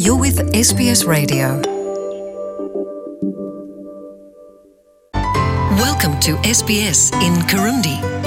[0.00, 1.60] You're with SBS Radio.
[5.76, 8.19] Welcome to SBS in Kirundi.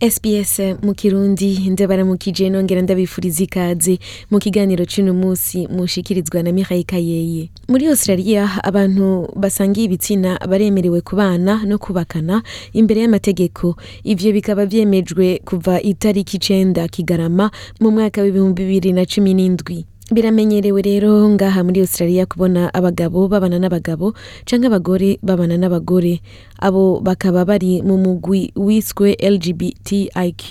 [0.00, 3.98] SBS mu kirundi ndabaramukije nongera ndabifuriza ikaze.
[4.30, 7.50] Mu kiganiro c'uno musi mushikirizwa na Mihaye Kayeye.
[7.68, 13.76] Muri Australia abantu basangiye ibitsina baremerewe kubana no kubakana imbere y'amategeko.
[14.04, 19.84] Ivyo bikaba vyemejwe kuva itariki icenda kigarama mu mwaka w'ibihumbi bibiri na cumi n'indwi.
[20.10, 24.14] Biramenyerewe rero ngaha muri Australia kubona abagabo babana n'abagabo
[24.44, 26.20] canke abagore babana n'abagore.
[26.58, 30.42] Abo bakaba bari mu mugwi wiswe LGBTIQ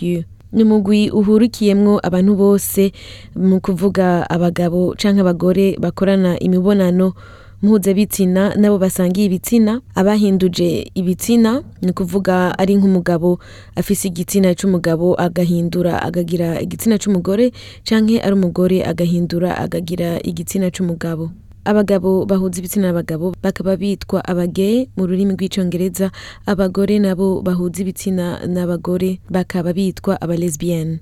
[0.52, 2.91] ni umugwi uhurikiyemwo abantu bose
[3.35, 7.13] mu kuvuga abagabo canke abagore bakorana imibonano.
[7.62, 9.81] Mpuzabitsina nabo basangiye ibitsina.
[9.95, 13.40] Abahinduje ibitsina ni kuvuga ari nk'umugabo
[13.76, 17.52] afise igitsina c'umugabo agahindura agagira igitsina c'umugore
[17.84, 21.29] canke ari umugore agahindura agagira igitsina c'umugabo.
[21.66, 26.10] Abagabo bahuza ibitsina n'abagabo bakaba bitwa abagay mu rurimi rw'icongereza.
[26.48, 30.99] Abagore nabo bahuza ibitsina n'abagore bakaba bitwa abalesbienne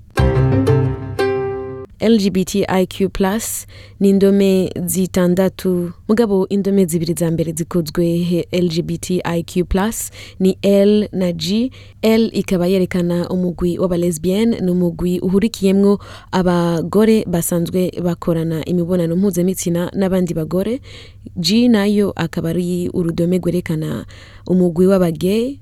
[1.99, 3.21] LGBTIQ+
[3.99, 5.91] ni indome zitandatu.
[6.07, 9.65] Mugabo indome zibiri za mbere zikozwe LGBTIQ+
[10.39, 11.71] ni L na G.
[12.01, 15.99] L ikaba yerekana umugwi w'abalesbienne ni umugwi uhurikiyemwo
[16.31, 20.81] abagore basanzwe bakorana imibonano mpuzamitsina n'abandi bagore.
[21.37, 24.05] G na yo akaba ari urudome rwerekana
[24.47, 25.59] umugwi w'abagay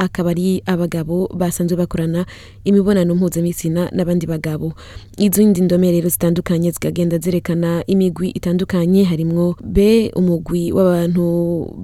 [0.00, 2.24] akaba ari abagabo basanzwe bakorana
[2.64, 4.72] imibonano mpuzamitsina n'abandi bagabo.
[5.20, 11.24] Izindi ndome rero zitandukanye zikagenda zerekana imigwi itandukanye harimwo b umugwi w'abantu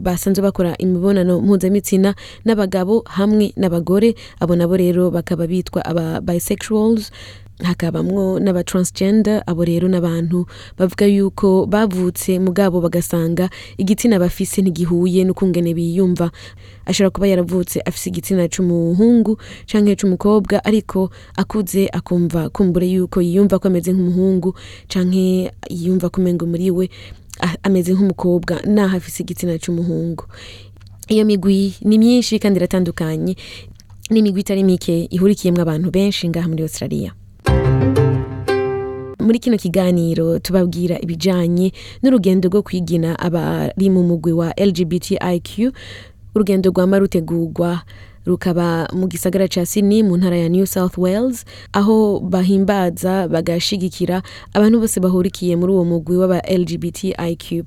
[0.00, 4.14] basanzwe bakora imibonano mpuzamitsina n'abagabo hamwe n'abagore.
[4.40, 7.12] Abo nabo rero bakaba bitwa aba bisexuals.
[7.62, 10.46] Hakabamwo n'aba transgender abo rero n'abantu.
[10.78, 16.30] Bavuga yuko bavutse mugabo bagasanga igitsina bafise ntigihuye n'ukungene biyumva.
[16.86, 23.68] Ashobora kuba yaravutse afise igitsina c'umuhungu canke c'umukobwa ariko akuze akumva kumbure yuko yiyumva ko
[23.68, 24.54] ameze nk'umuhungu
[24.88, 26.86] canke yiyumva ko umengo muri we
[27.62, 30.24] ameze nk'umukobwa naho afise igitsina c'umuhungu.
[31.08, 33.36] Iyo migwi ni myinshi kandi iratandukanye.
[34.10, 37.10] N'imigwi itari mike ihurikiyemwo abantu benshi ngaha muri Australia.
[39.26, 41.72] Muri kino kiganiro tubabwira ibijanye
[42.02, 45.72] n'urugendo rwo kwigina abari mu mugwi wa LGBTIQ
[46.34, 47.82] urugendo rwama rutegurwa
[48.26, 54.22] rukaba mu gisagara ca Sydney mu ntara ya New South Wales aho bahimbaza bagashigikira
[54.54, 57.62] abantu bose bahurikiye muri uwo mugwi w'aba LGBTIQ+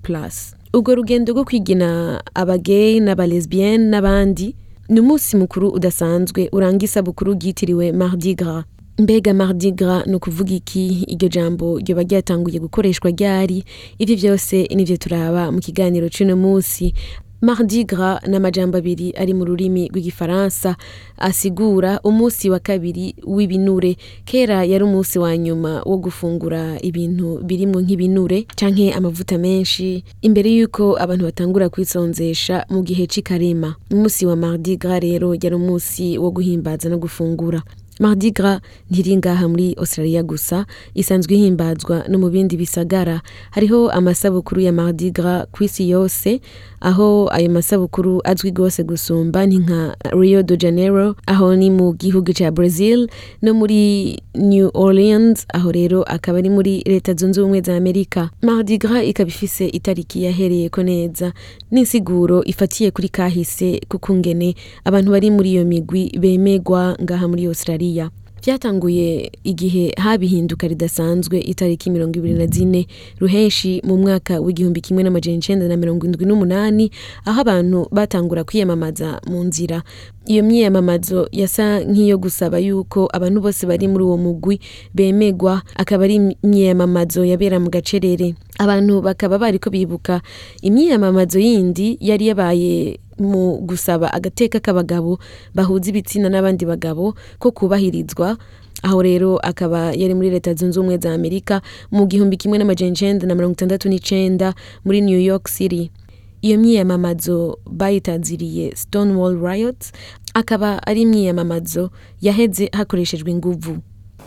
[0.73, 4.55] ubwo rugendo rwo kwigina abagay n'abalesbienne n'abandi
[4.89, 8.65] ni umunsi mukuru udasanzwe uranga isabukuru ryitiriwe Mardi Gras.
[8.99, 9.71] Mbega mardi
[10.05, 11.03] ni ukuvuga iki?
[11.07, 13.63] Iryo jambo ryoba ryatanguye gukoreshwa ryari?
[13.99, 16.93] Ivyo vyose nivyo turaba mu kiganiro c'uno musi
[17.41, 17.85] mardi
[18.27, 20.75] ni amajambo abiri ari mu rurimi rw'igifaransa
[21.17, 23.95] asigura umunsi wa kabiri w'ibinure.
[24.25, 30.99] Kera yari umunsi wa nyuma wo gufungura ibintu birimwo nk'ibinure canke amavuta menshi imbere y'uko
[30.99, 36.97] abantu batangura kwisonzesha mu gihe c'ikarema umunsi wa mardi rero yari umunsi wo guhimbaza no
[36.99, 37.63] gufungura.
[37.99, 38.61] Mardi Gras
[38.91, 40.65] ntiri ngaha muri Australia gusa
[40.95, 43.21] isanzwe ihimbazwa no mu bindi bisagara.
[43.51, 46.39] Hariho amasabukuru ya Mardi Gras kw'isi yose
[46.79, 52.31] aho ayo masabukuru azwi gose gusumba ni nka Rio de Janeiro aho ni mu gihugu
[52.33, 53.09] ca Brazil
[53.41, 58.29] no muri New Orleans aho rero akaba ari muri leta zunze ubumwe za Amerika.
[58.41, 61.33] Mardi Gras ikaba ifise itariki yahereyeko neza
[61.71, 64.55] n'insiguro ifatiye kuri kahise kukungene
[64.87, 67.88] abantu bari muri iyo migwi bemegwa ngaha muri Australia.
[68.45, 72.87] Vyatanguye igihe haba ihinduka ridasanzwe itariki mirongo ibiri na zine
[73.19, 76.91] ruheshi mu mwaka w'igihumbi kimwe n'amajana icenda na mirongo indwi n'umunani
[77.25, 79.83] aho abantu batangura kwiyamamaza mu nzira.
[80.25, 84.59] Iyo myiyamamazo yasa nk'iyo gusaba yuko abantu bose bari muri uwo mugwi
[84.95, 88.35] bemegwa akaba ari imyiyamamazo yabera mu gacerere.
[88.57, 90.21] Abantu bakaba bariko bibuka.
[90.61, 95.19] Imyiyamamazo yindi yari yabaye mu gusaba agateka k'abagabo
[95.55, 98.37] bahuza ibitsina n'abandi bagabo ko kubahirizwa.
[98.83, 101.61] Aho rero akaba yari muri leta zunze ubumwe za amerika
[101.91, 104.53] mu gihumbi kimwe n'amajana na mirongo itandatu n'icenda
[104.85, 105.91] muri new york city.
[106.41, 109.91] Iyo myiyamamazo bayitaziriye stonewall riots
[110.33, 113.77] akaba ari imyiyamamazo yaheze hakoreshejwe inguvu.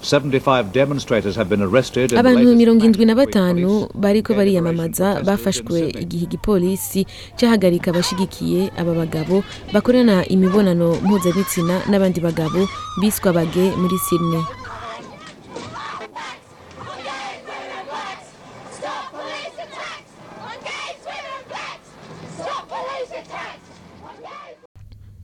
[0.03, 2.11] 75 demonstrators have been arrested.
[2.13, 7.07] in the abantu mirongo indwi na batanu bariko bariyamamaza bafashwe igihe igipolisi
[7.41, 12.69] cahagarika abashigikiye aba bagabo bakorana imibonano mpuzabitsina n'abandi bagabo
[13.01, 14.43] biswe abage muri Sydney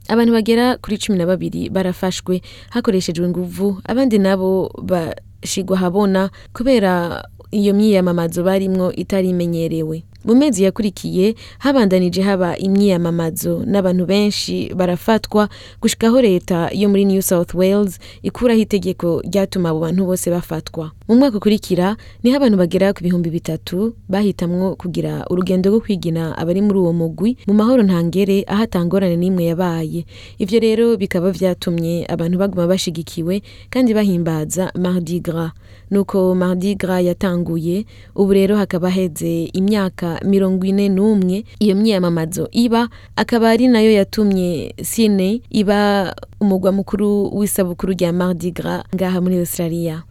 [0.08, 2.40] abantu bagera kuri cumi na babiri barafashwe
[2.70, 11.34] hakoreshejwe inguvu abandi nabo bashigwa habona kubera iyo myiyamamazo barimwo itari imenyerewe mu mezi yakurikiye
[11.58, 15.49] habandanije haba imyiyamamazo n'abantu benshi barafatwa
[15.81, 20.90] gushikaho leta yo muri New South Wales ikuraho itegeko ryatuma abo bantu bose bafatwa.
[21.08, 26.37] Mu mwaka ukurikira ni ho abantu bagera ku bihumbi bitatu bahitamwo kugira urugendo rwo kwigina
[26.37, 30.05] abari muri uwo mugwi mu mahoro ntangere aho atangorane n'imwe yabaye.
[30.38, 33.40] Ivyo rero bikaba vyatumye abantu baguma bashigikiwe
[33.72, 35.52] kandi bahimbaza Mardi Gras.
[35.90, 42.88] Nuko Mardi Gras yatanguye ubu rero hakaba heze imyaka mirongo ine n'umwe iyo myiyamamazo iba
[43.16, 49.40] akaba ari na yo yatumye Sydney iba umugwa mukuru w'isabukuru rya Mardi Gras ngaha muri
[49.40, 50.05] Australia.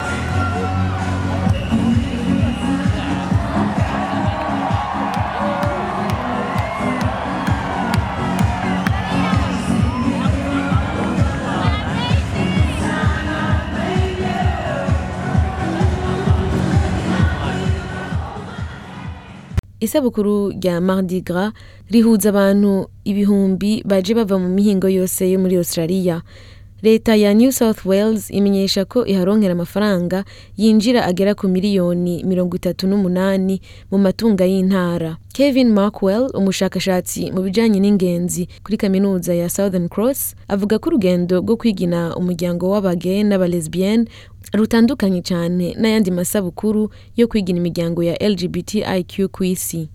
[19.80, 21.54] Isabukuru rya Mardi Gras
[21.92, 26.22] rihuza abantu ibihumbi baje bava mu mihingo yose yo muri Australia.
[26.82, 30.24] Leta ya New South Wales imenyesha ko iharonkera amafaranga
[30.58, 35.18] yinjira agera ku miliyoni mirongo itatu n'umunani mu matunga y'intara.
[35.34, 41.58] Kevin Markwell umushakashatsi mu bijanye n'ingenzi kuri kaminuza ya Southern Cross avuga ko urugendo rwo
[41.58, 44.06] kwigina umuryango w'abagay n'abalesbienne
[44.54, 49.90] rutandukanye cyane n'ayandi masabukuru yo kwigina imiryango ya LGBTIQ ku isi.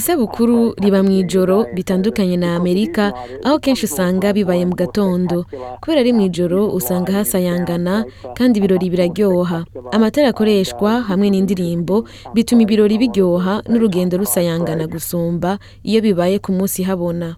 [0.00, 3.12] Sabukuru riba mu ijoro bitandukanye na amerika
[3.44, 5.44] aho kenshi usanga bibaye mu gatondo.
[5.80, 8.04] Kubera ari mu ijoro usanga hasayangana
[8.36, 9.64] kandi ibirori biraryoha.
[9.92, 17.36] Amatara akoreshwa hamwe n'indirimbo bituma ibirori biryoha n'urugendo rusayangana gusumba iyo bibaye ku munsi habona.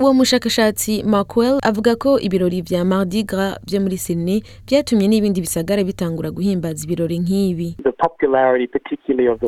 [0.00, 5.84] Uwo mushakashatsi Markwell avuga ko ibirori vya Mardi Gras vyo muri Sydney vyatumye n'ibindi bisagara
[5.84, 7.76] bitangura guhimbaza ibirori nk'ibi.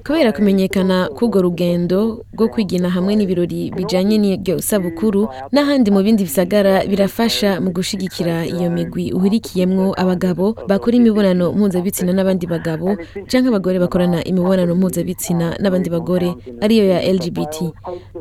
[0.06, 6.82] Kubera kumenyekana k'urwo rugendo rwo kwigina hamwe n'ibirori bijanye n'iryo sabukuru n'ahandi mu bindi bisagara
[6.86, 12.96] birafasha mu gushigikira iyo migwi uhurikiyemwo abagabo bakora imibonano mpuzabitsina n'abandi bagabo
[13.30, 17.56] canke abagore bakorana imibonano mpuzabitsina n'abandi bagore ariyo ya LGBT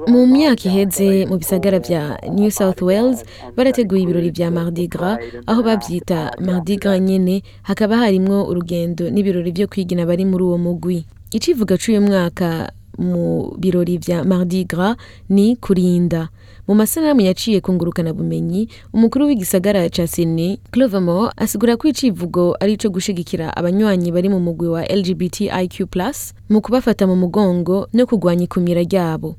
[0.07, 3.23] mu myaka iheze mu bisagara vya New South Wales
[3.55, 9.67] barateguye ibirori vya Mardi Gras aho bavyita Mardi Gras nyene hakaba harimwo urugendo n'ibirori vyo
[9.67, 11.05] kwigina bari muri uwo mugwi.
[11.31, 14.97] Icivuga c'uyu mwaka mu birori vya Mardi Gras
[15.29, 16.29] ni kurinda.
[16.69, 22.89] Mu masanamu yaciye kungurukana bumenyi umukuru w'igisagara ca Sydney Clovermore asigura ko icivugo ari ico
[22.93, 25.73] gushigikira abanywanyi bari mu mugwi wa LGBTIQ+
[26.49, 29.35] mu kubafata mu mugongo no kugwanya ikumira ryabo.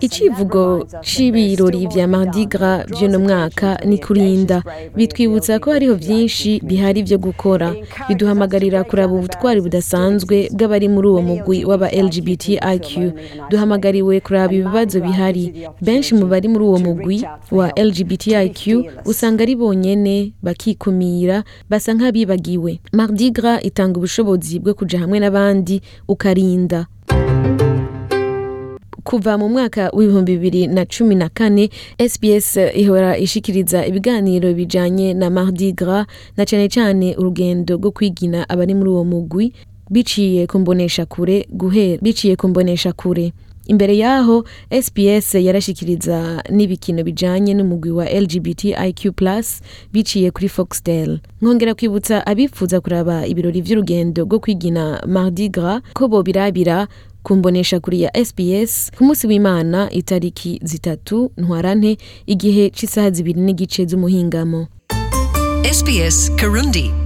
[0.00, 4.62] Icivugo c'ibirori vya Mardi Gras vy'uno mwaka ni kurinda.
[4.96, 7.74] Bitwibutsa ko hariho vyinshi bihari vyo gukora.
[8.08, 12.86] Biduhamagarira kuraba ubutwari budasanzwe bw'abari muri uwo mugwi w'aba LGBTIQ
[13.50, 15.55] duhamagariwe kuraba ibibazo bihari.
[15.80, 18.60] Benshi mu bari muri uwo mugwi wa LGBTIQ
[19.04, 22.80] usanga ari bonyene bakikumira basa nk'abibagiwe.
[22.92, 26.86] Mardi Gras itanga ubushobozi bwo kuja hamwe n'abandi ukarinda.
[29.06, 31.70] Kuva mu mwaka w'ibihumbi bibiri na cumi na kane
[32.10, 38.74] SBS ihora ishikiriza ibiganiro bijanye na Mardi Gras na cane cane urugendo rwo kwigina abari
[38.74, 39.52] muri uwo mugwi.
[39.90, 43.32] Biciye ku mbonesha kure guhera biciye ku mbonesha kure.
[43.66, 49.12] Imbere yaho SBS yarashikiriza n'ibikino bijanye n'umugwi wa LGBTIQ+
[49.92, 51.18] biciye kuri Foxtel.
[51.42, 56.88] Nkongera kwibutsa abifuza kuraba ibirori vy'urugendo rwo kwigina Mardi Gras ko bobirabira
[57.22, 61.96] kumbonesha kuri ya SBS ku munsi w'Imana itariki zitatu ntwarante
[62.26, 64.66] igihe c'isaha zibiri n'igice z'umuhingamo.
[65.66, 67.05] SBS Kirundi.